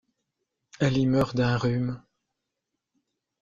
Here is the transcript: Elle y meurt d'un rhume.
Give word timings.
Elle 0.79 0.97
y 0.97 1.05
meurt 1.05 1.35
d'un 1.37 1.55
rhume. 1.57 2.01